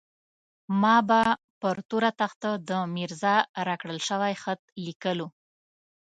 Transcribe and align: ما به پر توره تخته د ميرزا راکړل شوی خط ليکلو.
ما 0.81 0.95
به 1.07 1.21
پر 1.59 1.77
توره 1.89 2.11
تخته 2.21 2.49
د 2.69 2.69
ميرزا 2.95 3.35
راکړل 3.67 3.99
شوی 4.07 4.33
خط 4.43 4.61
ليکلو. 4.85 5.27